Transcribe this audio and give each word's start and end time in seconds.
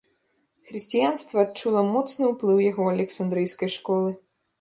Хрысціянства 0.69 1.43
адчула 1.47 1.83
моцны 1.89 2.23
ўплыў 2.31 2.61
яго 2.71 2.87
александрыйскай 2.95 3.69
школы. 3.77 4.09